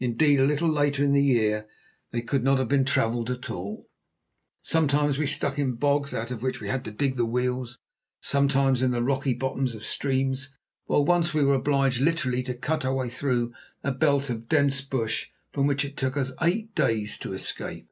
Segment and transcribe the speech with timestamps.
[0.00, 1.68] Indeed, a little later in the year
[2.10, 3.86] they could not have been travelled at all.
[4.60, 7.78] Sometimes we stuck in bogs out of which we had to dig the wheels, and
[8.22, 10.52] sometimes in the rocky bottoms of streams,
[10.86, 13.52] while once we were obliged literally to cut our way through
[13.84, 17.88] a belt of dense bush from which it took us eight days to escape.